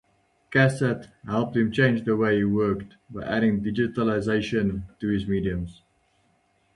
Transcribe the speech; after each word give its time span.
Cassatt 0.49 1.09
helped 1.25 1.55
him 1.55 1.71
change 1.71 2.05
the 2.05 2.15
way 2.17 2.37
he 2.37 2.43
worked 2.43 2.95
by 3.11 3.21
adding 3.23 3.61
digitalization 3.63 4.81
to 4.99 5.07
his 5.09 5.27
mediums. 5.27 5.83